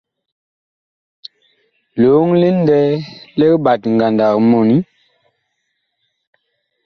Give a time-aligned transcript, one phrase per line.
[1.99, 2.93] Lioŋ li ŋlɛɛ
[3.37, 4.77] lig ɓat ngandag mɔni.